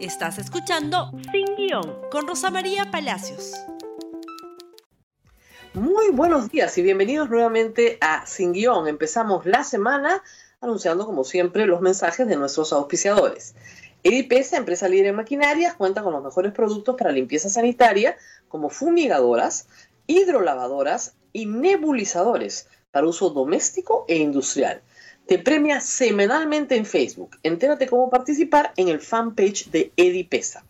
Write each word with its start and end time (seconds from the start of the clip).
Estás 0.00 0.38
escuchando 0.38 1.10
Sin 1.30 1.56
Guión 1.56 1.94
con 2.10 2.26
Rosa 2.26 2.50
María 2.50 2.90
Palacios. 2.90 3.52
Muy 5.74 6.08
buenos 6.08 6.50
días 6.50 6.78
y 6.78 6.82
bienvenidos 6.82 7.28
nuevamente 7.28 7.98
a 8.00 8.24
Sin 8.24 8.54
Guión. 8.54 8.88
Empezamos 8.88 9.44
la 9.44 9.62
semana 9.62 10.22
anunciando, 10.62 11.04
como 11.04 11.22
siempre, 11.22 11.66
los 11.66 11.82
mensajes 11.82 12.26
de 12.26 12.36
nuestros 12.36 12.72
auspiciadores. 12.72 13.54
EDPS, 14.02 14.54
empresa 14.54 14.88
líder 14.88 15.08
en 15.08 15.16
maquinarias, 15.16 15.74
cuenta 15.74 16.02
con 16.02 16.14
los 16.14 16.24
mejores 16.24 16.52
productos 16.54 16.96
para 16.96 17.12
limpieza 17.12 17.50
sanitaria, 17.50 18.16
como 18.48 18.70
fumigadoras, 18.70 19.68
hidrolavadoras 20.06 21.12
y 21.34 21.44
nebulizadores 21.44 22.68
para 22.90 23.06
uso 23.06 23.28
doméstico 23.28 24.06
e 24.08 24.16
industrial. 24.16 24.80
Te 25.30 25.38
premia 25.38 25.80
semanalmente 25.80 26.74
en 26.74 26.84
Facebook. 26.84 27.38
Entérate 27.44 27.86
cómo 27.86 28.10
participar 28.10 28.72
en 28.76 28.88
el 28.88 29.00
fanpage 29.00 29.70
de 29.70 29.92
Edipesa. 29.96 30.64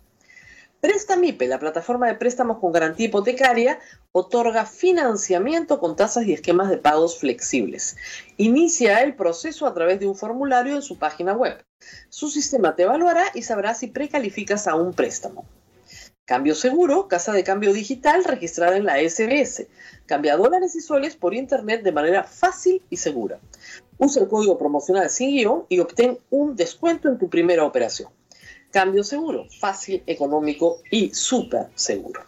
Prestamipe, 0.82 1.46
la 1.46 1.58
plataforma 1.58 2.08
de 2.08 2.16
préstamos 2.16 2.58
con 2.58 2.70
garantía 2.70 3.06
hipotecaria, 3.06 3.78
otorga 4.12 4.66
financiamiento 4.66 5.80
con 5.80 5.96
tasas 5.96 6.26
y 6.26 6.34
esquemas 6.34 6.68
de 6.68 6.76
pagos 6.76 7.18
flexibles. 7.18 7.96
Inicia 8.36 9.02
el 9.02 9.14
proceso 9.14 9.66
a 9.66 9.72
través 9.72 9.98
de 9.98 10.06
un 10.06 10.14
formulario 10.14 10.74
en 10.74 10.82
su 10.82 10.98
página 10.98 11.32
web. 11.32 11.64
Su 12.10 12.28
sistema 12.28 12.76
te 12.76 12.82
evaluará 12.82 13.24
y 13.32 13.40
sabrá 13.40 13.72
si 13.72 13.86
precalificas 13.86 14.66
a 14.66 14.74
un 14.74 14.92
préstamo. 14.92 15.46
Cambio 16.26 16.54
seguro, 16.54 17.08
casa 17.08 17.32
de 17.32 17.44
cambio 17.44 17.72
digital 17.72 18.24
registrada 18.24 18.76
en 18.76 18.84
la 18.84 18.98
SBS. 18.98 19.68
Cambia 20.04 20.36
dólares 20.36 20.76
y 20.76 20.82
soles 20.82 21.16
por 21.16 21.32
internet 21.32 21.82
de 21.82 21.92
manera 21.92 22.24
fácil 22.24 22.82
y 22.90 22.98
segura. 22.98 23.40
Usa 24.00 24.22
el 24.22 24.28
código 24.28 24.56
promocional 24.56 25.10
sin 25.10 25.36
guion 25.36 25.66
y 25.68 25.78
obtén 25.78 26.18
un 26.30 26.56
descuento 26.56 27.10
en 27.10 27.18
tu 27.18 27.28
primera 27.28 27.66
operación. 27.66 28.10
Cambio 28.70 29.04
seguro, 29.04 29.44
fácil, 29.60 30.02
económico 30.06 30.80
y 30.90 31.12
súper 31.12 31.68
seguro. 31.74 32.22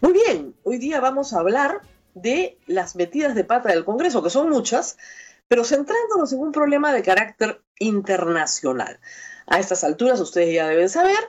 Muy 0.00 0.12
bien, 0.12 0.52
hoy 0.64 0.78
día 0.78 0.98
vamos 0.98 1.32
a 1.32 1.38
hablar 1.38 1.82
de 2.14 2.58
las 2.66 2.96
metidas 2.96 3.36
de 3.36 3.44
pata 3.44 3.68
del 3.68 3.84
Congreso, 3.84 4.20
que 4.20 4.30
son 4.30 4.50
muchas, 4.50 4.98
pero 5.46 5.62
centrándonos 5.62 6.32
en 6.32 6.40
un 6.40 6.50
problema 6.50 6.92
de 6.92 7.02
carácter 7.02 7.62
internacional. 7.78 8.98
A 9.46 9.60
estas 9.60 9.84
alturas 9.84 10.18
ustedes 10.18 10.52
ya 10.52 10.66
deben 10.66 10.88
saber 10.88 11.20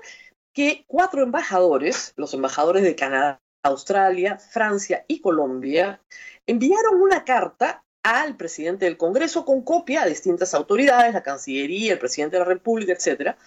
que 0.54 0.86
cuatro 0.88 1.22
embajadores, 1.22 2.14
los 2.16 2.34
embajadores 2.34 2.82
de 2.82 2.96
Canadá, 2.96 3.40
Australia, 3.62 4.40
Francia 4.40 5.06
y 5.08 5.22
Colombia, 5.22 6.02
enviaron 6.48 7.00
una 7.00 7.24
carta 7.24 7.84
al 8.04 8.36
presidente 8.36 8.86
del 8.86 8.98
Congreso 8.98 9.46
con 9.46 9.64
copia 9.64 10.04
a 10.04 10.08
distintas 10.08 10.54
autoridades, 10.54 11.14
la 11.14 11.24
Cancillería, 11.24 11.94
el 11.94 12.00
presidente 12.00 12.36
de 12.36 12.40
la 12.40 12.50
República, 12.50 12.94
etcétera, 12.94 13.38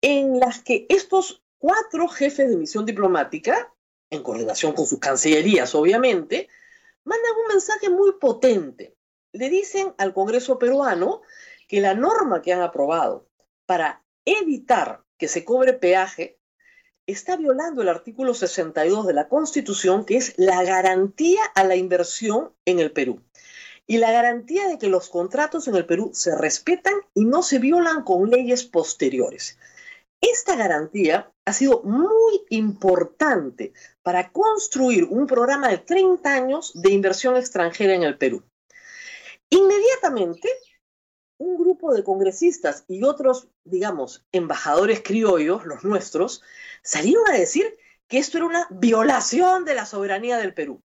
en 0.00 0.38
las 0.38 0.62
que 0.62 0.86
estos 0.88 1.42
cuatro 1.58 2.08
jefes 2.08 2.48
de 2.48 2.56
misión 2.56 2.84
diplomática, 2.84 3.72
en 4.10 4.22
coordinación 4.22 4.72
con 4.72 4.86
sus 4.86 4.98
cancillerías, 4.98 5.74
obviamente, 5.74 6.48
mandan 7.04 7.32
un 7.42 7.48
mensaje 7.48 7.88
muy 7.88 8.12
potente. 8.20 8.94
Le 9.32 9.48
dicen 9.48 9.94
al 9.96 10.12
Congreso 10.12 10.58
peruano 10.58 11.22
que 11.68 11.80
la 11.80 11.94
norma 11.94 12.42
que 12.42 12.52
han 12.52 12.60
aprobado 12.60 13.28
para 13.64 14.04
evitar 14.24 15.02
que 15.16 15.28
se 15.28 15.44
cobre 15.44 15.72
peaje 15.72 16.38
está 17.12 17.36
violando 17.36 17.82
el 17.82 17.88
artículo 17.88 18.34
62 18.34 19.06
de 19.06 19.12
la 19.14 19.28
Constitución, 19.28 20.04
que 20.04 20.16
es 20.16 20.34
la 20.36 20.62
garantía 20.64 21.42
a 21.54 21.64
la 21.64 21.76
inversión 21.76 22.52
en 22.64 22.78
el 22.78 22.92
Perú 22.92 23.20
y 23.86 23.98
la 23.98 24.12
garantía 24.12 24.68
de 24.68 24.78
que 24.78 24.88
los 24.88 25.08
contratos 25.08 25.68
en 25.68 25.76
el 25.76 25.86
Perú 25.86 26.10
se 26.14 26.36
respetan 26.36 26.94
y 27.14 27.24
no 27.24 27.42
se 27.42 27.58
violan 27.58 28.04
con 28.04 28.30
leyes 28.30 28.64
posteriores. 28.64 29.58
Esta 30.20 30.54
garantía 30.54 31.32
ha 31.44 31.52
sido 31.52 31.82
muy 31.82 32.42
importante 32.50 33.72
para 34.02 34.30
construir 34.30 35.04
un 35.04 35.26
programa 35.26 35.68
de 35.68 35.78
30 35.78 36.32
años 36.32 36.72
de 36.74 36.92
inversión 36.92 37.36
extranjera 37.36 37.94
en 37.94 38.04
el 38.04 38.16
Perú. 38.16 38.44
Inmediatamente, 39.50 40.48
un 41.42 41.58
grupo 41.58 41.92
de 41.92 42.04
congresistas 42.04 42.84
y 42.86 43.02
otros, 43.02 43.48
digamos, 43.64 44.24
embajadores 44.30 45.02
criollos, 45.02 45.66
los 45.66 45.82
nuestros, 45.82 46.42
salieron 46.82 47.28
a 47.28 47.36
decir 47.36 47.76
que 48.06 48.18
esto 48.18 48.38
era 48.38 48.46
una 48.46 48.66
violación 48.70 49.64
de 49.64 49.74
la 49.74 49.84
soberanía 49.84 50.38
del 50.38 50.54
Perú 50.54 50.80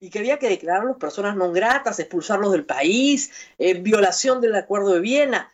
y 0.00 0.10
que 0.10 0.18
había 0.18 0.38
que 0.38 0.48
declararlos 0.48 0.96
personas 0.96 1.36
no 1.36 1.52
gratas, 1.52 1.98
expulsarlos 1.98 2.52
del 2.52 2.64
país, 2.64 3.30
eh, 3.58 3.74
violación 3.74 4.40
del 4.40 4.54
Acuerdo 4.54 4.94
de 4.94 5.00
Viena. 5.00 5.52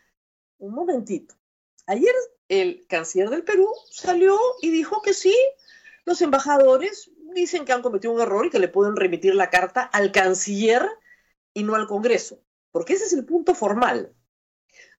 Un 0.57 0.73
momentito. 0.73 1.35
Ayer 1.85 2.13
el 2.47 2.85
canciller 2.87 3.29
del 3.29 3.43
Perú 3.43 3.69
salió 3.89 4.39
y 4.61 4.69
dijo 4.69 5.01
que 5.01 5.13
sí, 5.13 5.35
los 6.05 6.21
embajadores 6.21 7.11
dicen 7.33 7.65
que 7.65 7.73
han 7.73 7.81
cometido 7.81 8.13
un 8.13 8.21
error 8.21 8.45
y 8.45 8.49
que 8.49 8.59
le 8.59 8.67
pueden 8.69 8.95
remitir 8.95 9.35
la 9.35 9.49
carta 9.49 9.81
al 9.81 10.11
canciller 10.11 10.87
y 11.53 11.63
no 11.63 11.75
al 11.75 11.87
Congreso, 11.87 12.39
porque 12.73 12.93
ese 12.93 13.05
es 13.05 13.13
el 13.13 13.23
punto 13.23 13.55
formal. 13.55 14.13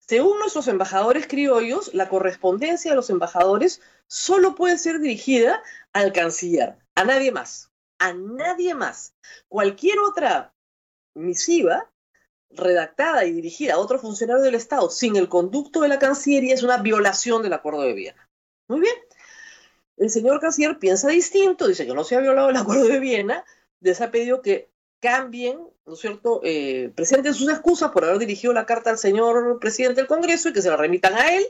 Según 0.00 0.38
nuestros 0.38 0.68
embajadores 0.68 1.26
criollos, 1.26 1.92
la 1.92 2.08
correspondencia 2.08 2.90
de 2.90 2.96
los 2.96 3.10
embajadores 3.10 3.82
solo 4.06 4.54
puede 4.54 4.78
ser 4.78 5.00
dirigida 5.00 5.62
al 5.92 6.14
canciller, 6.14 6.78
a 6.94 7.04
nadie 7.04 7.30
más 7.30 7.70
a 7.98 8.12
nadie 8.12 8.74
más. 8.74 9.14
Cualquier 9.48 9.98
otra 9.98 10.54
misiva 11.14 11.90
redactada 12.50 13.24
y 13.24 13.32
dirigida 13.32 13.74
a 13.74 13.78
otro 13.78 13.98
funcionario 13.98 14.42
del 14.42 14.54
Estado 14.54 14.90
sin 14.90 15.16
el 15.16 15.28
conducto 15.28 15.80
de 15.80 15.88
la 15.88 15.98
Cancillería 15.98 16.54
es 16.54 16.62
una 16.62 16.78
violación 16.78 17.42
del 17.42 17.54
Acuerdo 17.54 17.82
de 17.82 17.94
Viena. 17.94 18.30
Muy 18.68 18.80
bien. 18.80 18.94
El 19.96 20.10
señor 20.10 20.40
canciller 20.40 20.78
piensa 20.78 21.08
distinto, 21.08 21.66
dice 21.66 21.86
que 21.86 21.94
no 21.94 22.04
se 22.04 22.16
ha 22.16 22.20
violado 22.20 22.50
el 22.50 22.56
Acuerdo 22.56 22.84
de 22.84 23.00
Viena, 23.00 23.44
les 23.80 24.00
ha 24.00 24.10
pedido 24.10 24.42
que 24.42 24.70
cambien, 25.04 25.58
¿no 25.86 25.94
es 25.94 26.00
cierto?, 26.00 26.40
eh, 26.42 26.90
presenten 26.96 27.34
sus 27.34 27.50
excusas 27.50 27.90
por 27.90 28.04
haber 28.04 28.18
dirigido 28.18 28.52
la 28.52 28.66
carta 28.66 28.90
al 28.90 28.98
señor 28.98 29.58
presidente 29.60 30.00
del 30.00 30.08
Congreso 30.08 30.48
y 30.48 30.52
que 30.52 30.62
se 30.62 30.70
la 30.70 30.76
remitan 30.76 31.14
a 31.14 31.34
él. 31.34 31.46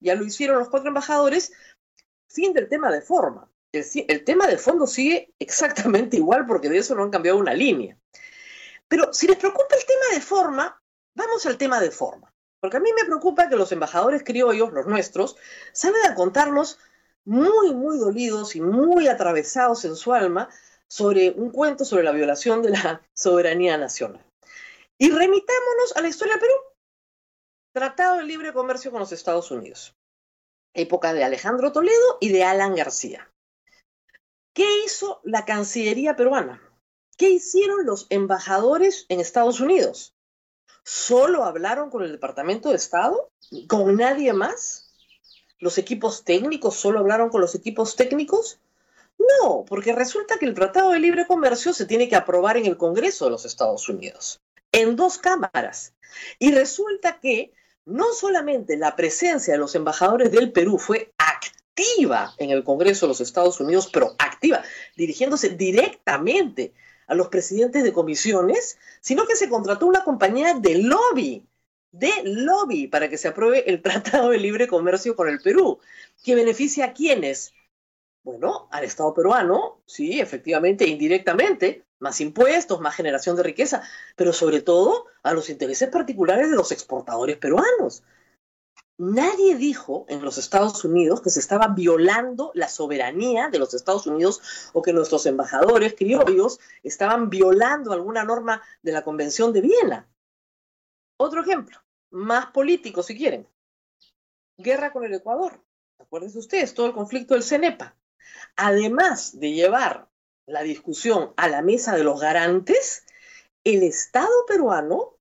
Ya 0.00 0.14
lo 0.14 0.24
hicieron 0.24 0.58
los 0.58 0.68
cuatro 0.68 0.88
embajadores. 0.88 1.52
Fin 2.28 2.52
del 2.52 2.68
tema 2.68 2.90
de 2.90 3.00
forma 3.00 3.48
el, 3.72 4.24
tema 4.24 4.46
de 4.46 4.58
fondo 4.58 4.86
sigue 4.86 5.34
exactamente 5.38 6.16
igual 6.22 6.46
porque 6.46 6.68
de 6.68 6.78
eso 6.78 6.94
no 6.94 7.02
han 7.02 7.10
cambiado 7.10 7.38
una 7.38 7.54
línea. 7.54 7.98
Pero 8.88 9.12
si 9.12 9.26
les 9.26 9.36
preocupa 9.36 9.76
el 9.76 9.84
tema 9.84 10.14
de 10.14 10.20
forma, 10.20 10.82
vamos 11.14 11.44
al 11.46 11.58
tema 11.58 11.80
de 11.80 11.90
forma. 11.90 12.32
Porque 12.60 12.78
a 12.78 12.80
mí 12.80 12.90
me 12.92 13.04
preocupa 13.04 13.48
que 13.48 13.56
los 13.56 13.70
embajadores 13.70 14.24
criollos, 14.24 14.72
los 14.72 14.86
nuestros, 14.86 15.36
salen 15.72 16.04
a 16.06 16.14
contarnos 16.14 16.78
muy, 17.24 17.74
muy 17.74 17.98
dolidos 17.98 18.56
y 18.56 18.60
muy 18.60 19.06
atravesados 19.06 19.84
en 19.84 19.94
su 19.94 20.12
alma 20.12 20.48
sobre 20.88 21.30
un 21.30 21.50
cuento 21.50 21.84
sobre 21.84 22.02
la 22.02 22.12
violación 22.12 22.62
de 22.62 22.70
la 22.70 23.02
soberanía 23.12 23.76
nacional. 23.76 24.24
Y 24.96 25.10
remitámonos 25.10 25.96
a 25.96 26.00
la 26.00 26.08
historia 26.08 26.34
de 26.34 26.40
Perú. 26.40 26.54
Tratado 27.72 28.16
de 28.16 28.24
libre 28.24 28.52
comercio 28.52 28.90
con 28.90 29.00
los 29.00 29.12
Estados 29.12 29.50
Unidos. 29.50 29.94
Época 30.74 31.12
de 31.12 31.22
Alejandro 31.22 31.72
Toledo 31.72 32.18
y 32.20 32.30
de 32.30 32.42
Alan 32.42 32.74
García. 32.74 33.30
¿Qué 34.54 34.66
hizo 34.84 35.20
la 35.22 35.44
Cancillería 35.44 36.16
peruana? 36.16 36.60
¿Qué 37.16 37.30
hicieron 37.30 37.86
los 37.86 38.06
embajadores 38.10 39.06
en 39.08 39.20
Estados 39.20 39.60
Unidos? 39.60 40.16
¿Solo 40.84 41.44
hablaron 41.44 41.90
con 41.90 42.02
el 42.02 42.12
Departamento 42.12 42.70
de 42.70 42.76
Estado? 42.76 43.30
¿Con 43.68 43.96
nadie 43.96 44.32
más? 44.32 44.94
¿Los 45.58 45.78
equipos 45.78 46.24
técnicos 46.24 46.76
solo 46.76 46.98
hablaron 46.98 47.28
con 47.28 47.40
los 47.40 47.54
equipos 47.54 47.94
técnicos? 47.94 48.60
No, 49.18 49.64
porque 49.64 49.92
resulta 49.92 50.38
que 50.38 50.46
el 50.46 50.54
Tratado 50.54 50.90
de 50.90 51.00
Libre 51.00 51.26
Comercio 51.26 51.72
se 51.72 51.86
tiene 51.86 52.08
que 52.08 52.16
aprobar 52.16 52.56
en 52.56 52.66
el 52.66 52.76
Congreso 52.76 53.24
de 53.24 53.32
los 53.32 53.44
Estados 53.44 53.88
Unidos, 53.88 54.40
en 54.72 54.96
dos 54.96 55.18
cámaras. 55.18 55.94
Y 56.38 56.52
resulta 56.52 57.18
que 57.20 57.52
no 57.84 58.12
solamente 58.12 58.76
la 58.76 58.96
presencia 58.96 59.54
de 59.54 59.58
los 59.58 59.74
embajadores 59.74 60.30
del 60.30 60.52
Perú 60.52 60.78
fue 60.78 61.12
activa, 61.18 62.34
en 62.38 62.50
el 62.50 62.64
Congreso 62.64 63.06
de 63.06 63.10
los 63.10 63.20
Estados 63.20 63.60
Unidos, 63.60 63.88
pero 63.92 64.14
activa, 64.18 64.62
dirigiéndose 64.96 65.50
directamente 65.50 66.74
a 67.06 67.14
los 67.14 67.28
presidentes 67.28 67.82
de 67.84 67.92
comisiones, 67.92 68.78
sino 69.00 69.26
que 69.26 69.36
se 69.36 69.48
contrató 69.48 69.86
una 69.86 70.04
compañía 70.04 70.54
de 70.54 70.82
lobby, 70.82 71.46
de 71.90 72.12
lobby, 72.24 72.86
para 72.88 73.08
que 73.08 73.16
se 73.16 73.28
apruebe 73.28 73.70
el 73.70 73.80
Tratado 73.82 74.30
de 74.30 74.38
Libre 74.38 74.68
Comercio 74.68 75.16
con 75.16 75.28
el 75.28 75.40
Perú, 75.40 75.78
que 76.22 76.34
beneficia 76.34 76.86
a 76.86 76.92
quienes? 76.92 77.52
Bueno, 78.28 78.68
al 78.72 78.84
Estado 78.84 79.14
peruano, 79.14 79.80
sí, 79.86 80.20
efectivamente, 80.20 80.86
indirectamente, 80.86 81.86
más 81.98 82.20
impuestos, 82.20 82.78
más 82.78 82.94
generación 82.94 83.36
de 83.36 83.42
riqueza, 83.42 83.82
pero 84.16 84.34
sobre 84.34 84.60
todo 84.60 85.06
a 85.22 85.32
los 85.32 85.48
intereses 85.48 85.88
particulares 85.88 86.50
de 86.50 86.56
los 86.56 86.70
exportadores 86.70 87.38
peruanos. 87.38 88.02
Nadie 88.98 89.56
dijo 89.56 90.04
en 90.10 90.22
los 90.22 90.36
Estados 90.36 90.84
Unidos 90.84 91.22
que 91.22 91.30
se 91.30 91.40
estaba 91.40 91.68
violando 91.68 92.50
la 92.52 92.68
soberanía 92.68 93.48
de 93.48 93.58
los 93.58 93.72
Estados 93.72 94.06
Unidos 94.06 94.42
o 94.74 94.82
que 94.82 94.92
nuestros 94.92 95.24
embajadores 95.24 95.94
criollos 95.96 96.60
estaban 96.82 97.30
violando 97.30 97.94
alguna 97.94 98.24
norma 98.24 98.60
de 98.82 98.92
la 98.92 99.04
Convención 99.04 99.54
de 99.54 99.62
Viena. 99.62 100.06
Otro 101.16 101.40
ejemplo, 101.40 101.78
más 102.10 102.50
político 102.50 103.02
si 103.02 103.16
quieren. 103.16 103.48
Guerra 104.58 104.92
con 104.92 105.02
el 105.04 105.14
Ecuador. 105.14 105.64
acuérdense 105.98 106.38
ustedes, 106.38 106.74
todo 106.74 106.88
el 106.88 106.92
conflicto 106.92 107.32
del 107.32 107.42
CENEPA, 107.42 107.96
además 108.56 109.38
de 109.38 109.52
llevar 109.52 110.08
la 110.46 110.62
discusión 110.62 111.32
a 111.36 111.48
la 111.48 111.62
mesa 111.62 111.96
de 111.96 112.04
los 112.04 112.20
garantes, 112.20 113.04
el 113.64 113.82
Estado 113.82 114.46
peruano 114.46 115.16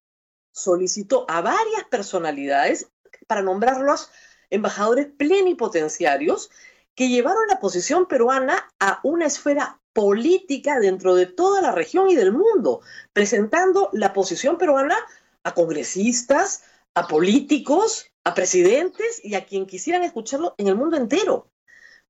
solicitó 0.52 1.26
a 1.30 1.42
varias 1.42 1.84
personalidades 1.90 2.88
para 3.28 3.42
nombrarlos 3.42 4.10
embajadores 4.50 5.08
plenipotenciarios 5.18 6.50
que 6.96 7.10
llevaron 7.10 7.48
la 7.48 7.60
posición 7.60 8.08
peruana 8.08 8.68
a 8.80 9.00
una 9.04 9.28
esfera 9.28 9.80
política 9.94 10.80
dentro 10.80 11.16
de 11.16 11.26
toda 11.26 11.62
la 11.62 11.72
región 11.72 12.10
y 12.10 12.16
del 12.16 12.32
mundo, 12.32 12.82
presentando 13.14 13.90
la 13.94 14.14
posición 14.14 14.58
peruana 14.58 14.98
a 15.44 15.54
congresistas, 15.54 16.64
a 16.96 17.08
políticos, 17.08 18.08
a 18.24 18.34
presidentes 18.34 19.24
y 19.24 19.36
a 19.36 19.46
quien 19.46 19.68
quisieran 19.68 20.04
escucharlo 20.04 20.56
en 20.58 20.68
el 20.68 20.76
mundo 20.76 20.98
entero. 20.98 21.52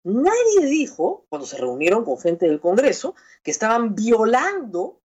Nadie 0.10 0.66
dijo, 0.68 1.26
cuando 1.28 1.46
se 1.46 1.58
reunieron 1.58 2.06
con 2.06 2.18
gente 2.18 2.48
del 2.48 2.62
Congreso, 2.62 3.14
que 3.44 3.52
estaban 3.52 3.94
violando, 3.94 5.02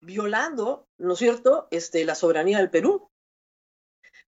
violando, 0.00 0.88
¿no 0.96 1.12
es 1.12 1.18
cierto?, 1.18 1.68
este, 1.70 2.06
la 2.06 2.14
soberanía 2.14 2.56
del 2.56 2.70
Perú. 2.70 3.10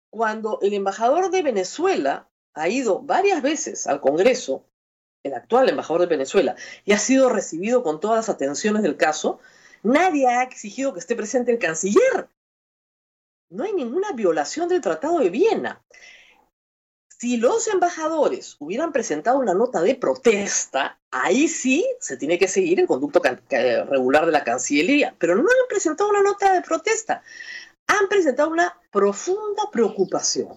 Cuando 0.09 0.59
el 0.61 0.73
embajador 0.73 1.31
de 1.31 1.43
Venezuela 1.43 2.29
ha 2.53 2.67
ido 2.67 2.99
varias 2.99 3.41
veces 3.41 3.87
al 3.87 4.01
Congreso, 4.01 4.65
el 5.23 5.33
actual 5.33 5.69
embajador 5.69 6.01
de 6.01 6.07
Venezuela, 6.07 6.57
y 6.83 6.91
ha 6.91 6.99
sido 6.99 7.29
recibido 7.29 7.81
con 7.81 8.01
todas 8.01 8.17
las 8.17 8.29
atenciones 8.29 8.83
del 8.83 8.97
caso, 8.97 9.39
nadie 9.81 10.27
ha 10.27 10.43
exigido 10.43 10.91
que 10.91 10.99
esté 10.99 11.15
presente 11.15 11.53
el 11.53 11.57
canciller. 11.57 12.27
No 13.49 13.63
hay 13.63 13.71
ninguna 13.71 14.11
violación 14.11 14.67
del 14.67 14.81
Tratado 14.81 15.19
de 15.19 15.29
Viena. 15.29 15.85
Si 17.19 17.37
los 17.37 17.67
embajadores 17.67 18.57
hubieran 18.59 18.91
presentado 18.91 19.39
una 19.39 19.55
nota 19.55 19.81
de 19.81 19.95
protesta, 19.95 20.99
ahí 21.09 21.47
sí 21.47 21.83
se 21.99 22.15
tiene 22.15 22.37
que 22.37 22.47
seguir 22.47 22.79
el 22.79 22.85
conducto 22.85 23.19
regular 23.49 24.27
de 24.27 24.31
la 24.31 24.43
Cancillería, 24.43 25.15
pero 25.17 25.33
no 25.35 25.41
han 25.41 25.67
presentado 25.67 26.11
una 26.11 26.21
nota 26.21 26.53
de 26.53 26.61
protesta, 26.61 27.23
han 27.87 28.07
presentado 28.07 28.51
una 28.51 28.79
profunda 28.91 29.63
preocupación, 29.71 30.49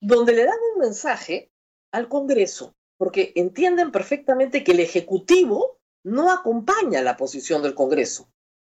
donde 0.00 0.34
le 0.34 0.44
dan 0.44 0.58
un 0.74 0.82
mensaje 0.82 1.50
al 1.90 2.08
Congreso, 2.08 2.74
porque 2.96 3.32
entienden 3.34 3.90
perfectamente 3.90 4.62
que 4.62 4.72
el 4.72 4.80
Ejecutivo 4.80 5.80
no 6.04 6.30
acompaña 6.30 7.02
la 7.02 7.16
posición 7.16 7.60
del 7.60 7.74
Congreso. 7.74 8.28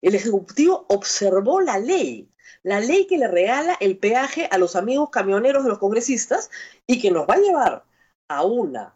El 0.06 0.14
Ejecutivo 0.14 0.86
observó 0.88 1.60
la 1.60 1.80
ley, 1.80 2.30
la 2.62 2.78
ley 2.78 3.08
que 3.08 3.18
le 3.18 3.26
regala 3.26 3.76
el 3.80 3.98
peaje 3.98 4.48
a 4.52 4.56
los 4.56 4.76
amigos 4.76 5.10
camioneros 5.10 5.64
de 5.64 5.68
los 5.68 5.80
congresistas 5.80 6.48
y 6.86 7.00
que 7.02 7.10
nos 7.10 7.26
va 7.26 7.34
a 7.34 7.38
llevar 7.38 7.84
a 8.28 8.44
una 8.44 8.94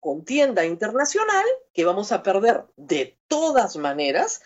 contienda 0.00 0.64
internacional 0.64 1.44
que 1.74 1.84
vamos 1.84 2.10
a 2.10 2.22
perder 2.22 2.64
de 2.78 3.18
todas 3.28 3.76
maneras, 3.76 4.40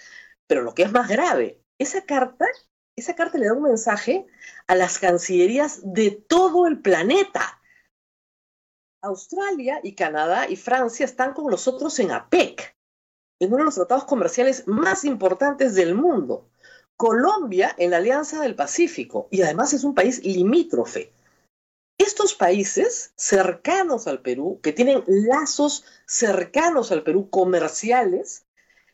pero 0.49 0.62
lo 0.62 0.75
que 0.75 0.82
es 0.82 0.91
más 0.91 1.08
grave, 1.08 1.62
esa 1.79 2.05
carta, 2.05 2.46
esa 2.96 3.14
carta 3.14 3.38
le 3.38 3.46
da 3.46 3.52
un 3.52 3.62
mensaje 3.62 4.26
a 4.67 4.75
las 4.75 4.99
cancillerías 4.99 5.79
de 5.85 6.11
todo 6.11 6.67
el 6.67 6.81
planeta. 6.81 7.62
Australia 9.00 9.79
y 9.85 9.94
Canadá 9.94 10.49
y 10.49 10.56
Francia 10.56 11.05
están 11.05 11.35
con 11.35 11.46
nosotros 11.46 11.96
en 12.00 12.11
APEC, 12.11 12.75
en 13.40 13.48
uno 13.48 13.58
de 13.58 13.64
los 13.64 13.75
tratados 13.75 14.04
comerciales 14.04 14.66
más 14.66 15.04
importantes 15.04 15.75
del 15.75 15.94
mundo. 15.94 16.48
Colombia 16.96 17.75
en 17.78 17.90
la 17.90 17.96
Alianza 17.96 18.40
del 18.40 18.54
Pacífico 18.54 19.28
y 19.31 19.42
además 19.42 19.72
es 19.72 19.84
un 19.84 19.94
país 19.94 20.22
limítrofe. 20.25 21.12
Estos 21.98 22.34
países 22.34 23.12
cercanos 23.16 24.06
al 24.06 24.20
Perú, 24.20 24.60
que 24.62 24.72
tienen 24.72 25.04
lazos 25.06 25.84
cercanos 26.06 26.92
al 26.92 27.02
Perú 27.02 27.31
comerciales, 27.31 28.46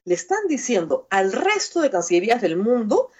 le 0.05 0.15
están 0.15 0.47
diciendo 0.49 1.07
al 1.11 1.33
resto 1.33 1.81
de 1.81 1.91
cancillerías 1.91 2.41
del 2.41 2.57
mundo, 2.57 3.11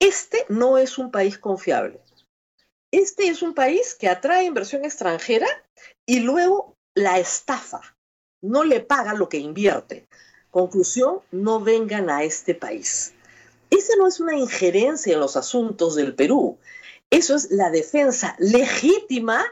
este 0.00 0.44
no 0.48 0.78
es 0.78 0.98
un 0.98 1.10
país 1.10 1.38
confiable. 1.38 2.00
Este 2.92 3.28
es 3.28 3.42
un 3.42 3.54
país 3.54 3.94
que 3.94 4.08
atrae 4.08 4.44
inversión 4.44 4.84
extranjera 4.84 5.48
y 6.06 6.20
luego 6.20 6.76
la 6.94 7.18
estafa. 7.18 7.96
No 8.40 8.64
le 8.64 8.80
paga 8.80 9.14
lo 9.14 9.28
que 9.28 9.38
invierte. 9.38 10.08
Conclusión, 10.50 11.20
no 11.30 11.60
vengan 11.60 12.10
a 12.10 12.22
este 12.22 12.54
país. 12.54 13.12
Esa 13.70 13.94
no 13.98 14.06
es 14.06 14.18
una 14.20 14.36
injerencia 14.36 15.12
en 15.12 15.20
los 15.20 15.36
asuntos 15.36 15.94
del 15.94 16.14
Perú. 16.14 16.58
Eso 17.10 17.34
es 17.34 17.50
la 17.50 17.70
defensa 17.70 18.34
legítima 18.38 19.44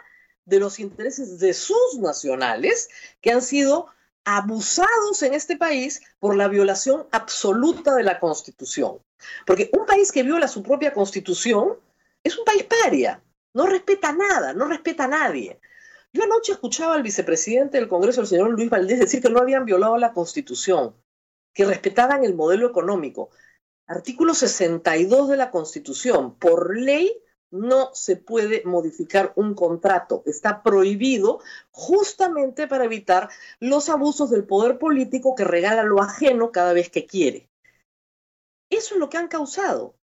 de 0.45 0.61
los 0.61 0.79
intereses 0.79 1.39
de 1.39 1.53
sus 1.53 1.99
nacionales 1.99 2.89
que 3.21 3.33
han 3.33 3.43
sido 3.43 3.89
abusados 4.25 5.23
en 5.23 5.35
este 5.35 5.57
país 5.57 6.03
por 6.19 6.37
la 6.37 6.49
violación 6.49 7.07
absoluta 7.13 7.95
de 7.95 8.03
la 8.03 8.19
Constitución. 8.19 8.99
Porque 9.47 9.71
un 9.73 9.87
país 9.87 10.13
que 10.13 10.23
viola 10.23 10.49
su 10.49 10.63
propia 10.63 10.93
Constitución 10.93 11.79
es 12.25 12.37
un 12.37 12.45
país 12.45 12.65
paria, 12.65 13.23
no 13.55 13.67
respeta 13.67 14.13
nada, 14.13 14.53
no 14.53 14.67
respeta 14.67 15.05
a 15.05 15.09
nadie. 15.09 15.61
Yo 16.17 16.23
anoche 16.23 16.53
escuchaba 16.53 16.95
al 16.95 17.03
vicepresidente 17.03 17.77
del 17.77 17.89
Congreso, 17.89 18.23
el 18.23 18.27
señor 18.27 18.49
Luis 18.49 18.71
Valdés, 18.71 18.99
decir 18.99 19.21
que 19.21 19.29
no 19.29 19.39
habían 19.39 19.67
violado 19.67 19.99
la 19.99 20.15
Constitución, 20.15 20.97
que 21.53 21.67
respetaban 21.67 22.25
el 22.25 22.35
modelo 22.35 22.67
económico. 22.67 23.29
Artículo 23.87 24.33
62 24.33 25.29
de 25.29 25.37
la 25.37 25.51
Constitución. 25.51 26.39
Por 26.39 26.75
ley 26.75 27.23
no 27.51 27.91
se 27.93 28.17
puede 28.17 28.63
modificar 28.65 29.35
un 29.37 29.53
contrato. 29.55 30.23
Está 30.25 30.63
prohibido 30.63 31.41
justamente 31.71 32.67
para 32.67 32.87
evitar 32.87 33.29
los 33.61 33.91
abusos 33.91 34.31
del 34.31 34.45
poder 34.45 34.79
político 34.79 35.35
que 35.35 35.45
regala 35.45 35.83
lo 35.83 36.01
ajeno 36.01 36.51
cada 36.51 36.73
vez 36.73 36.89
que 36.89 37.05
quiere. 37.05 37.51
Eso 38.71 38.95
es 38.95 39.01
lo 39.01 39.11
que 39.11 39.19
han 39.19 39.29
causado. 39.29 39.97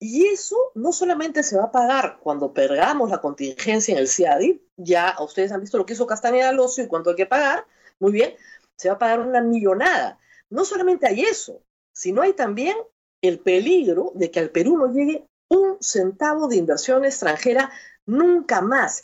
Y 0.00 0.26
eso 0.26 0.56
no 0.74 0.92
solamente 0.92 1.42
se 1.42 1.56
va 1.56 1.64
a 1.64 1.72
pagar 1.72 2.18
cuando 2.22 2.52
perdamos 2.52 3.10
la 3.10 3.20
contingencia 3.20 3.92
en 3.92 3.98
el 3.98 4.08
CIADI, 4.08 4.62
ya 4.76 5.16
ustedes 5.20 5.50
han 5.50 5.60
visto 5.60 5.76
lo 5.76 5.86
que 5.86 5.94
hizo 5.94 6.06
Castañeda 6.06 6.50
Alonso 6.50 6.82
y 6.82 6.86
cuánto 6.86 7.10
hay 7.10 7.16
que 7.16 7.26
pagar, 7.26 7.66
muy 7.98 8.12
bien, 8.12 8.34
se 8.76 8.88
va 8.88 8.94
a 8.94 8.98
pagar 8.98 9.20
una 9.20 9.40
millonada. 9.40 10.20
No 10.50 10.64
solamente 10.64 11.06
hay 11.08 11.22
eso, 11.22 11.62
sino 11.92 12.22
hay 12.22 12.32
también 12.32 12.76
el 13.22 13.40
peligro 13.40 14.12
de 14.14 14.30
que 14.30 14.38
al 14.38 14.50
Perú 14.50 14.76
no 14.78 14.92
llegue 14.92 15.26
un 15.48 15.78
centavo 15.80 16.46
de 16.46 16.56
inversión 16.56 17.04
extranjera 17.04 17.72
nunca 18.06 18.60
más. 18.60 19.02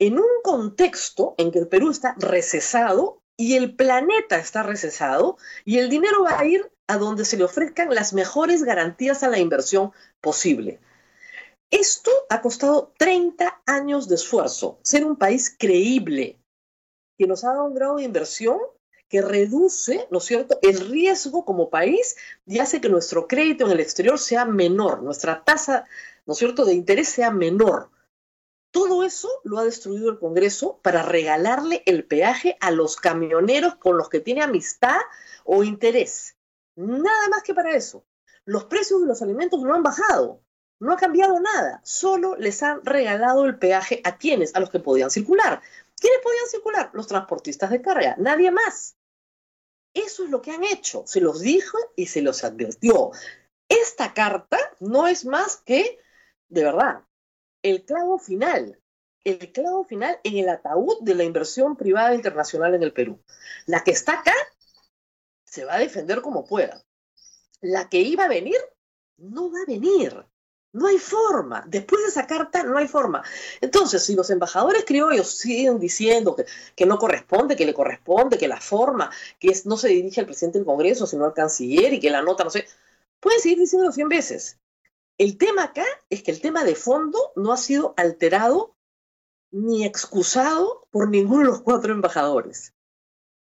En 0.00 0.18
un 0.18 0.42
contexto 0.42 1.34
en 1.38 1.52
que 1.52 1.60
el 1.60 1.68
Perú 1.68 1.90
está 1.90 2.16
recesado 2.18 3.22
y 3.36 3.54
el 3.54 3.76
planeta 3.76 4.36
está 4.36 4.64
recesado 4.64 5.36
y 5.64 5.78
el 5.78 5.88
dinero 5.88 6.24
va 6.24 6.40
a 6.40 6.44
ir 6.44 6.70
a 6.86 6.98
donde 6.98 7.24
se 7.24 7.36
le 7.36 7.44
ofrezcan 7.44 7.94
las 7.94 8.12
mejores 8.12 8.62
garantías 8.62 9.22
a 9.22 9.28
la 9.28 9.38
inversión 9.38 9.92
posible. 10.20 10.80
Esto 11.70 12.10
ha 12.28 12.40
costado 12.40 12.92
30 12.98 13.62
años 13.66 14.08
de 14.08 14.16
esfuerzo, 14.16 14.78
ser 14.82 15.04
un 15.04 15.16
país 15.16 15.54
creíble, 15.58 16.38
que 17.18 17.26
nos 17.26 17.44
ha 17.44 17.48
dado 17.48 17.64
un 17.64 17.74
grado 17.74 17.96
de 17.96 18.04
inversión 18.04 18.58
que 19.08 19.22
reduce, 19.22 20.06
¿no 20.10 20.18
es 20.18 20.24
cierto?, 20.24 20.58
el 20.62 20.90
riesgo 20.90 21.44
como 21.44 21.70
país 21.70 22.16
y 22.46 22.58
hace 22.58 22.80
que 22.80 22.88
nuestro 22.88 23.28
crédito 23.28 23.64
en 23.64 23.72
el 23.72 23.80
exterior 23.80 24.18
sea 24.18 24.44
menor, 24.44 25.02
nuestra 25.02 25.44
tasa, 25.44 25.86
¿no 26.26 26.32
es 26.32 26.38
cierto?, 26.38 26.64
de 26.64 26.74
interés 26.74 27.08
sea 27.08 27.30
menor. 27.30 27.90
Todo 28.72 29.04
eso 29.04 29.28
lo 29.44 29.58
ha 29.58 29.64
destruido 29.64 30.10
el 30.10 30.18
Congreso 30.18 30.80
para 30.82 31.02
regalarle 31.02 31.82
el 31.86 32.04
peaje 32.04 32.56
a 32.60 32.72
los 32.72 32.96
camioneros 32.96 33.76
con 33.76 33.96
los 33.96 34.08
que 34.08 34.20
tiene 34.20 34.42
amistad 34.42 34.98
o 35.44 35.62
interés. 35.62 36.36
Nada 36.76 37.28
más 37.30 37.42
que 37.42 37.54
para 37.54 37.74
eso. 37.74 38.04
Los 38.44 38.64
precios 38.64 39.00
de 39.00 39.06
los 39.06 39.22
alimentos 39.22 39.60
no 39.62 39.74
han 39.74 39.82
bajado, 39.82 40.42
no 40.80 40.92
ha 40.92 40.96
cambiado 40.96 41.40
nada, 41.40 41.80
solo 41.84 42.36
les 42.36 42.62
han 42.62 42.84
regalado 42.84 43.46
el 43.46 43.58
peaje 43.58 44.00
a 44.04 44.18
quienes, 44.18 44.54
a 44.54 44.60
los 44.60 44.70
que 44.70 44.80
podían 44.80 45.10
circular. 45.10 45.62
¿Quiénes 45.96 46.20
podían 46.22 46.46
circular? 46.46 46.90
Los 46.92 47.06
transportistas 47.06 47.70
de 47.70 47.80
carga, 47.80 48.16
nadie 48.18 48.50
más. 48.50 48.96
Eso 49.94 50.24
es 50.24 50.30
lo 50.30 50.42
que 50.42 50.50
han 50.50 50.64
hecho, 50.64 51.04
se 51.06 51.20
los 51.20 51.40
dijo 51.40 51.78
y 51.96 52.06
se 52.06 52.20
los 52.20 52.44
advirtió. 52.44 53.12
Esta 53.68 54.12
carta 54.12 54.58
no 54.80 55.06
es 55.06 55.24
más 55.24 55.56
que, 55.56 55.98
de 56.48 56.64
verdad, 56.64 57.04
el 57.62 57.84
clavo 57.84 58.18
final, 58.18 58.78
el 59.22 59.52
clavo 59.52 59.84
final 59.84 60.20
en 60.24 60.36
el 60.36 60.48
ataúd 60.48 61.00
de 61.00 61.14
la 61.14 61.24
inversión 61.24 61.76
privada 61.76 62.14
internacional 62.14 62.74
en 62.74 62.82
el 62.82 62.92
Perú. 62.92 63.22
La 63.66 63.82
que 63.84 63.92
está 63.92 64.20
acá 64.20 64.34
se 65.54 65.64
va 65.64 65.74
a 65.74 65.78
defender 65.78 66.20
como 66.20 66.44
pueda. 66.44 66.84
La 67.60 67.88
que 67.88 68.00
iba 68.00 68.24
a 68.24 68.28
venir, 68.28 68.56
no 69.18 69.52
va 69.52 69.60
a 69.60 69.70
venir. 69.70 70.26
No 70.72 70.88
hay 70.88 70.98
forma. 70.98 71.62
Después 71.68 72.02
de 72.02 72.08
esa 72.08 72.26
carta, 72.26 72.64
no 72.64 72.76
hay 72.76 72.88
forma. 72.88 73.22
Entonces, 73.60 74.04
si 74.04 74.16
los 74.16 74.28
embajadores 74.30 74.84
criollos 74.84 75.28
siguen 75.28 75.78
diciendo 75.78 76.34
que, 76.34 76.46
que 76.74 76.86
no 76.86 76.98
corresponde, 76.98 77.54
que 77.54 77.66
le 77.66 77.72
corresponde, 77.72 78.36
que 78.36 78.48
la 78.48 78.60
forma, 78.60 79.12
que 79.38 79.52
no 79.66 79.76
se 79.76 79.88
dirige 79.90 80.20
al 80.20 80.26
presidente 80.26 80.58
del 80.58 80.66
Congreso, 80.66 81.06
sino 81.06 81.24
al 81.24 81.34
canciller 81.34 81.92
y 81.92 82.00
que 82.00 82.10
la 82.10 82.22
nota, 82.22 82.42
no 82.42 82.50
sé, 82.50 82.66
pueden 83.20 83.40
seguir 83.40 83.60
diciéndolo 83.60 83.92
100 83.92 84.08
veces. 84.08 84.58
El 85.18 85.38
tema 85.38 85.62
acá 85.62 85.86
es 86.10 86.24
que 86.24 86.32
el 86.32 86.40
tema 86.40 86.64
de 86.64 86.74
fondo 86.74 87.32
no 87.36 87.52
ha 87.52 87.56
sido 87.56 87.94
alterado 87.96 88.74
ni 89.52 89.84
excusado 89.84 90.88
por 90.90 91.08
ninguno 91.08 91.42
de 91.42 91.46
los 91.46 91.62
cuatro 91.62 91.92
embajadores. 91.92 92.74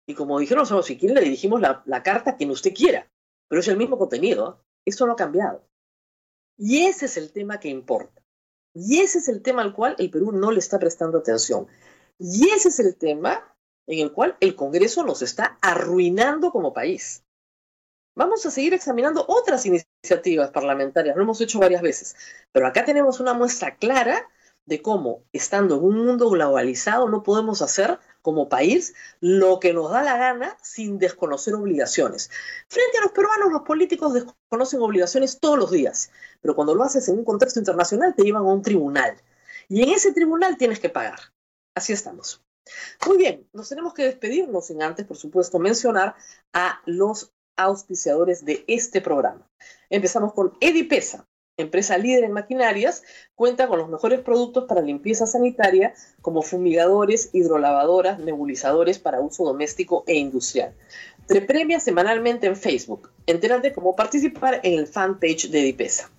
Y 0.07 0.15
como 0.15 0.39
dijeron, 0.39 0.65
si 0.83 0.97
quiere 0.97 1.15
le 1.15 1.21
dirigimos 1.21 1.59
la, 1.59 2.03
carta 2.03 2.31
a 2.31 2.37
quien 2.37 2.49
usted 2.49 2.73
quiera, 2.73 3.11
pero 3.49 3.59
es 3.59 3.67
el 3.67 3.77
mismo 3.77 3.97
contenido. 3.97 4.63
Esto 4.85 5.05
no 5.05 5.13
ha 5.13 5.17
cambiado. 5.17 5.67
Y 6.57 6.85
ese 6.85 7.05
es 7.05 7.17
el 7.17 7.31
tema 7.31 7.59
que 7.59 7.67
importa. 7.67 8.23
Y 8.73 9.01
ese 9.01 9.19
es 9.19 9.27
el 9.27 9.41
tema 9.41 9.61
al 9.61 9.73
cual 9.73 9.95
el 9.99 10.09
Perú 10.09 10.31
no 10.31 10.51
le 10.51 10.59
está 10.59 10.79
prestando 10.79 11.17
atención. 11.17 11.67
Y 12.17 12.49
ese 12.49 12.69
es 12.69 12.79
el 12.79 12.95
tema 12.95 13.53
en 13.85 13.99
el 13.99 14.13
cual 14.13 14.37
el 14.39 14.55
Congreso 14.55 15.03
nos 15.03 15.21
está 15.21 15.57
arruinando 15.61 16.51
como 16.51 16.73
país. 16.73 17.23
Vamos 18.15 18.45
a 18.45 18.51
seguir 18.51 18.73
examinando 18.73 19.25
otras 19.27 19.65
iniciativas 19.65 20.49
parlamentarias, 20.51 21.15
lo 21.15 21.21
hemos 21.21 21.39
hecho 21.39 21.59
varias 21.59 21.83
veces, 21.83 22.15
pero 22.51 22.65
acá 22.65 22.83
tenemos 22.83 23.19
una 23.19 23.35
muestra 23.35 23.75
clara 23.75 24.27
de 24.67 24.81
cómo, 24.81 25.23
estando 25.33 25.77
en 25.77 25.83
un 25.83 26.05
mundo 26.05 26.29
globalizado, 26.29 27.09
no 27.09 27.23
podemos 27.23 27.61
hacer 27.61 27.99
como 28.21 28.49
país 28.49 28.93
lo 29.21 29.59
que 29.59 29.73
nos 29.73 29.89
da 29.89 30.03
la 30.03 30.17
gana 30.17 30.57
sin 30.61 30.99
desconocer 30.99 31.55
obligaciones. 31.55 32.29
Frente 32.67 32.97
a 32.97 33.01
los 33.01 33.13
peruanos, 33.13 33.51
los 33.51 33.61
políticos 33.61 34.13
desconocen 34.13 34.81
obligaciones 34.81 35.39
todos 35.39 35.57
los 35.57 35.71
días, 35.71 36.11
pero 36.41 36.53
cuando 36.53 36.75
lo 36.75 36.83
haces 36.83 37.07
en 37.07 37.17
un 37.17 37.23
contexto 37.23 37.59
internacional 37.59 38.13
te 38.15 38.23
llevan 38.23 38.43
a 38.43 38.53
un 38.53 38.61
tribunal. 38.61 39.15
Y 39.69 39.83
en 39.83 39.89
ese 39.89 40.13
tribunal 40.13 40.57
tienes 40.57 40.79
que 40.79 40.89
pagar. 40.89 41.19
Así 41.73 41.93
estamos. 41.93 42.43
Muy 43.07 43.17
bien, 43.17 43.47
nos 43.53 43.69
tenemos 43.69 43.93
que 43.93 44.03
despedirnos 44.03 44.67
sin 44.67 44.83
antes, 44.83 45.05
por 45.05 45.15
supuesto, 45.15 45.59
mencionar 45.59 46.15
a 46.51 46.81
los 46.85 47.31
auspiciadores 47.55 48.43
de 48.43 48.65
este 48.67 49.01
programa. 49.01 49.49
Empezamos 49.89 50.33
con 50.33 50.57
Edipesa, 50.59 51.26
empresa 51.57 51.97
líder 51.97 52.23
en 52.23 52.33
maquinarias, 52.33 53.03
cuenta 53.35 53.67
con 53.67 53.79
los 53.79 53.89
mejores 53.89 54.19
productos 54.21 54.65
para 54.65 54.81
limpieza 54.81 55.25
sanitaria 55.25 55.93
como 56.21 56.43
fumigadores, 56.43 57.31
hidrolavadoras, 57.33 58.19
nebulizadores 58.19 58.99
para 58.99 59.21
uso 59.21 59.43
doméstico 59.43 60.03
e 60.05 60.15
industrial. 60.15 60.73
Te 61.27 61.41
premia 61.41 61.79
semanalmente 61.79 62.47
en 62.47 62.55
Facebook. 62.55 63.09
Entérate 63.25 63.73
cómo 63.73 63.95
participar 63.95 64.61
en 64.63 64.79
el 64.79 64.87
fanpage 64.87 65.49
de 65.49 65.61
Edipesa. 65.61 66.11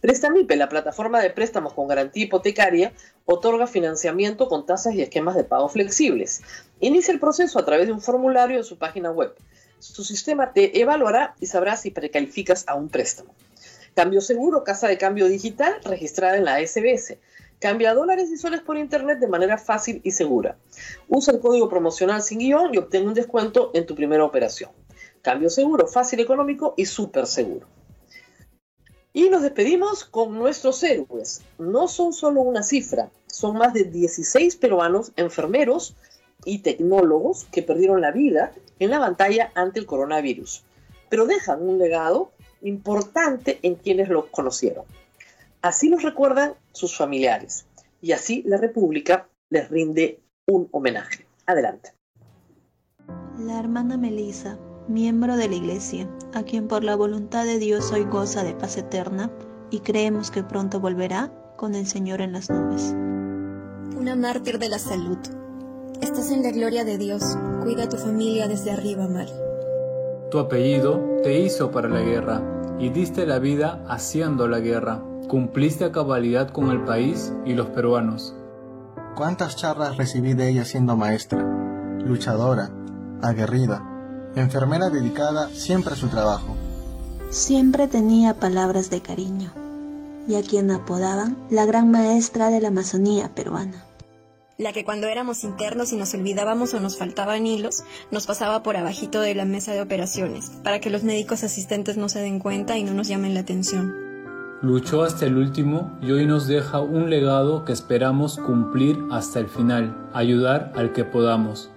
Prestamipe, 0.00 0.56
la 0.56 0.68
plataforma 0.68 1.20
de 1.20 1.30
préstamos 1.30 1.72
con 1.72 1.88
garantía 1.88 2.24
hipotecaria, 2.24 2.92
otorga 3.26 3.66
financiamiento 3.66 4.48
con 4.48 4.64
tasas 4.64 4.94
y 4.94 5.02
esquemas 5.02 5.34
de 5.34 5.44
pago 5.44 5.68
flexibles. 5.68 6.42
Inicia 6.80 7.12
el 7.12 7.20
proceso 7.20 7.58
a 7.58 7.64
través 7.64 7.88
de 7.88 7.92
un 7.92 8.00
formulario 8.00 8.56
en 8.56 8.64
su 8.64 8.78
página 8.78 9.10
web. 9.10 9.34
Su 9.80 10.04
sistema 10.04 10.52
te 10.52 10.80
evaluará 10.80 11.34
y 11.40 11.46
sabrá 11.46 11.76
si 11.76 11.90
precalificas 11.90 12.64
a 12.68 12.74
un 12.74 12.88
préstamo. 12.88 13.34
Cambio 13.98 14.20
Seguro, 14.20 14.62
casa 14.62 14.86
de 14.86 14.96
cambio 14.96 15.26
digital 15.26 15.74
registrada 15.82 16.36
en 16.36 16.44
la 16.44 16.64
SBS. 16.64 17.18
Cambia 17.58 17.94
dólares 17.94 18.30
y 18.30 18.36
soles 18.36 18.60
por 18.60 18.78
internet 18.78 19.18
de 19.18 19.26
manera 19.26 19.58
fácil 19.58 20.00
y 20.04 20.12
segura. 20.12 20.56
Usa 21.08 21.34
el 21.34 21.40
código 21.40 21.68
promocional 21.68 22.22
sin 22.22 22.38
guion 22.38 22.72
y 22.72 22.78
obtén 22.78 23.08
un 23.08 23.14
descuento 23.14 23.72
en 23.74 23.86
tu 23.86 23.96
primera 23.96 24.24
operación. 24.24 24.70
Cambio 25.20 25.50
seguro, 25.50 25.88
fácil, 25.88 26.20
económico 26.20 26.74
y 26.76 26.86
súper 26.86 27.26
seguro. 27.26 27.66
Y 29.12 29.30
nos 29.30 29.42
despedimos 29.42 30.04
con 30.04 30.32
nuestros 30.38 30.80
héroes. 30.84 31.42
No 31.58 31.88
son 31.88 32.12
solo 32.12 32.42
una 32.42 32.62
cifra, 32.62 33.10
son 33.26 33.58
más 33.58 33.74
de 33.74 33.82
16 33.82 34.54
peruanos 34.58 35.10
enfermeros 35.16 35.96
y 36.44 36.60
tecnólogos 36.60 37.46
que 37.50 37.64
perdieron 37.64 38.00
la 38.00 38.12
vida 38.12 38.52
en 38.78 38.90
la 38.90 39.00
batalla 39.00 39.50
ante 39.56 39.80
el 39.80 39.86
coronavirus, 39.86 40.62
pero 41.08 41.26
dejan 41.26 41.62
un 41.62 41.78
legado 41.78 42.30
importante 42.62 43.58
en 43.62 43.74
quienes 43.76 44.08
lo 44.08 44.30
conocieron. 44.30 44.84
Así 45.62 45.88
los 45.88 46.02
recuerdan 46.02 46.54
sus 46.72 46.96
familiares 46.96 47.66
y 48.00 48.12
así 48.12 48.42
la 48.46 48.56
República 48.56 49.28
les 49.50 49.68
rinde 49.68 50.20
un 50.46 50.68
homenaje. 50.70 51.26
Adelante. 51.46 51.92
La 53.38 53.58
hermana 53.58 53.96
Melisa 53.96 54.58
miembro 54.88 55.36
de 55.36 55.48
la 55.48 55.54
Iglesia, 55.54 56.08
a 56.34 56.42
quien 56.42 56.66
por 56.66 56.82
la 56.82 56.96
voluntad 56.96 57.44
de 57.44 57.58
Dios 57.58 57.92
hoy 57.92 58.04
goza 58.04 58.42
de 58.42 58.54
paz 58.54 58.76
eterna 58.76 59.30
y 59.70 59.80
creemos 59.80 60.30
que 60.30 60.42
pronto 60.42 60.80
volverá 60.80 61.32
con 61.56 61.74
el 61.74 61.86
Señor 61.86 62.20
en 62.20 62.32
las 62.32 62.50
nubes. 62.50 62.94
Una 63.96 64.16
mártir 64.16 64.58
de 64.58 64.68
la 64.68 64.78
salud. 64.78 65.18
Estás 66.00 66.30
en 66.30 66.42
la 66.42 66.52
gloria 66.52 66.84
de 66.84 66.96
Dios. 66.96 67.22
Cuida 67.62 67.84
a 67.84 67.88
tu 67.88 67.96
familia 67.96 68.48
desde 68.48 68.70
arriba, 68.70 69.06
Mari. 69.08 69.47
Tu 70.30 70.38
apellido 70.38 71.00
te 71.22 71.40
hizo 71.40 71.70
para 71.70 71.88
la 71.88 72.00
guerra 72.00 72.42
y 72.78 72.90
diste 72.90 73.24
la 73.24 73.38
vida 73.38 73.82
haciendo 73.88 74.46
la 74.46 74.60
guerra. 74.60 75.02
Cumpliste 75.26 75.86
a 75.86 75.92
cabalidad 75.92 76.50
con 76.50 76.70
el 76.70 76.84
país 76.84 77.32
y 77.46 77.54
los 77.54 77.68
peruanos. 77.68 78.34
¿Cuántas 79.16 79.56
charlas 79.56 79.96
recibí 79.96 80.34
de 80.34 80.50
ella 80.50 80.64
siendo 80.64 80.96
maestra? 80.96 81.42
Luchadora, 82.04 82.70
aguerrida, 83.22 83.82
enfermera 84.36 84.90
dedicada 84.90 85.48
siempre 85.48 85.94
a 85.94 85.96
su 85.96 86.08
trabajo. 86.08 86.54
Siempre 87.30 87.88
tenía 87.88 88.34
palabras 88.34 88.90
de 88.90 89.00
cariño, 89.00 89.50
y 90.28 90.36
a 90.36 90.42
quien 90.42 90.70
apodaban 90.70 91.36
la 91.50 91.66
gran 91.66 91.90
maestra 91.90 92.50
de 92.50 92.60
la 92.60 92.68
Amazonía 92.68 93.30
peruana. 93.34 93.84
La 94.60 94.72
que 94.72 94.84
cuando 94.84 95.06
éramos 95.06 95.44
internos 95.44 95.92
y 95.92 95.96
nos 95.96 96.12
olvidábamos 96.14 96.74
o 96.74 96.80
nos 96.80 96.98
faltaban 96.98 97.46
hilos, 97.46 97.84
nos 98.10 98.26
pasaba 98.26 98.64
por 98.64 98.76
abajito 98.76 99.20
de 99.20 99.36
la 99.36 99.44
mesa 99.44 99.72
de 99.72 99.80
operaciones, 99.80 100.50
para 100.64 100.80
que 100.80 100.90
los 100.90 101.04
médicos 101.04 101.44
asistentes 101.44 101.96
no 101.96 102.08
se 102.08 102.18
den 102.18 102.40
cuenta 102.40 102.76
y 102.76 102.82
no 102.82 102.92
nos 102.92 103.06
llamen 103.06 103.34
la 103.34 103.40
atención. 103.40 103.94
Luchó 104.60 105.04
hasta 105.04 105.26
el 105.26 105.38
último 105.38 105.96
y 106.02 106.10
hoy 106.10 106.26
nos 106.26 106.48
deja 106.48 106.80
un 106.80 107.08
legado 107.08 107.64
que 107.64 107.72
esperamos 107.72 108.36
cumplir 108.36 108.98
hasta 109.12 109.38
el 109.38 109.46
final, 109.46 110.10
ayudar 110.12 110.72
al 110.74 110.92
que 110.92 111.04
podamos. 111.04 111.70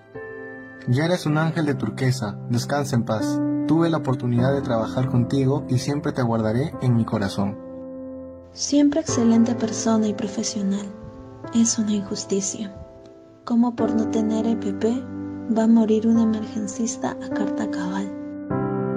Ya 0.87 1.05
eres 1.05 1.27
un 1.27 1.37
ángel 1.37 1.67
de 1.67 1.75
turquesa, 1.75 2.39
descansa 2.49 2.95
en 2.95 3.05
paz. 3.05 3.39
Tuve 3.67 3.91
la 3.91 3.97
oportunidad 3.97 4.55
de 4.55 4.63
trabajar 4.63 5.07
contigo 5.07 5.67
y 5.69 5.77
siempre 5.77 6.13
te 6.13 6.23
guardaré 6.23 6.73
en 6.81 6.95
mi 6.95 7.05
corazón. 7.05 7.59
Siempre 8.53 9.01
excelente 9.01 9.53
persona 9.53 10.07
y 10.07 10.15
profesional. 10.15 11.00
Es 11.53 11.77
una 11.77 11.91
injusticia. 11.91 12.73
Como 13.43 13.75
por 13.75 13.93
no 13.93 14.09
tener 14.09 14.47
EPP 14.47 14.85
va 15.57 15.63
a 15.63 15.67
morir 15.67 16.07
un 16.07 16.17
emergencista 16.17 17.11
a 17.11 17.29
carta 17.29 17.69
cabal. 17.69 18.09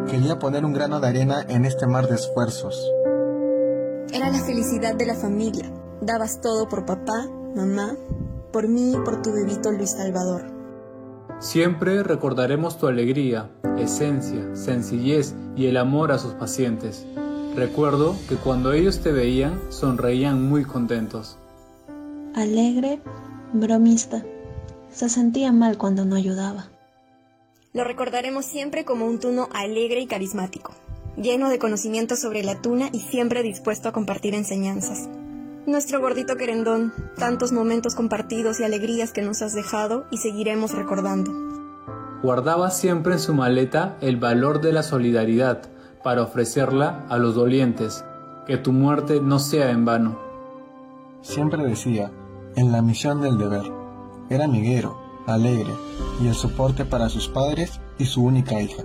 Quería 0.08 0.38
poner 0.38 0.64
un 0.64 0.72
grano 0.72 1.00
de 1.00 1.08
arena 1.08 1.44
en 1.48 1.64
este 1.64 1.88
mar 1.88 2.06
de 2.06 2.14
esfuerzos. 2.14 2.80
Era 4.12 4.30
la 4.30 4.38
felicidad 4.38 4.94
de 4.94 5.04
la 5.04 5.16
familia. 5.16 5.68
Dabas 6.00 6.40
todo 6.40 6.68
por 6.68 6.86
papá, 6.86 7.26
mamá, 7.56 7.96
por 8.52 8.68
mí 8.68 8.92
y 8.92 8.98
por 8.98 9.20
tu 9.20 9.32
bebito 9.32 9.72
Luis 9.72 9.90
Salvador. 9.90 10.44
Siempre 11.40 12.04
recordaremos 12.04 12.78
tu 12.78 12.86
alegría, 12.86 13.50
esencia, 13.78 14.54
sencillez 14.54 15.34
y 15.56 15.66
el 15.66 15.76
amor 15.76 16.12
a 16.12 16.18
sus 16.18 16.34
pacientes. 16.34 17.04
Recuerdo 17.56 18.14
que 18.28 18.36
cuando 18.36 18.72
ellos 18.72 19.00
te 19.00 19.10
veían, 19.10 19.60
sonreían 19.70 20.48
muy 20.48 20.64
contentos. 20.64 21.36
Alegre, 22.34 22.98
bromista. 23.52 24.24
Se 24.90 25.08
sentía 25.08 25.52
mal 25.52 25.78
cuando 25.78 26.04
no 26.04 26.16
ayudaba. 26.16 26.66
Lo 27.72 27.84
recordaremos 27.84 28.44
siempre 28.44 28.84
como 28.84 29.06
un 29.06 29.20
tuno 29.20 29.48
alegre 29.54 30.00
y 30.00 30.08
carismático, 30.08 30.74
lleno 31.16 31.48
de 31.48 31.60
conocimientos 31.60 32.18
sobre 32.18 32.42
la 32.42 32.60
tuna 32.60 32.88
y 32.92 32.98
siempre 32.98 33.44
dispuesto 33.44 33.88
a 33.88 33.92
compartir 33.92 34.34
enseñanzas. 34.34 35.08
Nuestro 35.66 36.00
gordito 36.00 36.34
querendón, 36.34 36.92
tantos 37.16 37.52
momentos 37.52 37.94
compartidos 37.94 38.58
y 38.58 38.64
alegrías 38.64 39.12
que 39.12 39.22
nos 39.22 39.40
has 39.40 39.54
dejado 39.54 40.06
y 40.10 40.16
seguiremos 40.16 40.72
recordando. 40.72 41.30
Guardaba 42.20 42.72
siempre 42.72 43.12
en 43.12 43.20
su 43.20 43.32
maleta 43.32 43.96
el 44.00 44.16
valor 44.16 44.60
de 44.60 44.72
la 44.72 44.82
solidaridad 44.82 45.62
para 46.02 46.22
ofrecerla 46.22 47.06
a 47.08 47.16
los 47.16 47.36
dolientes, 47.36 48.04
que 48.44 48.56
tu 48.56 48.72
muerte 48.72 49.20
no 49.20 49.38
sea 49.38 49.70
en 49.70 49.84
vano. 49.84 50.18
Siempre 51.22 51.62
decía, 51.64 52.10
en 52.56 52.72
la 52.72 52.82
misión 52.82 53.20
del 53.20 53.38
deber, 53.38 53.64
era 54.30 54.44
amiguero, 54.44 54.96
alegre 55.26 55.72
y 56.22 56.28
el 56.28 56.34
soporte 56.34 56.84
para 56.84 57.08
sus 57.08 57.28
padres 57.28 57.80
y 57.98 58.06
su 58.06 58.22
única 58.22 58.60
hija. 58.60 58.84